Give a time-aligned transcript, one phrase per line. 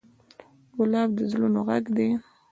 [0.75, 2.09] ګلاب د زړونو غږ دی.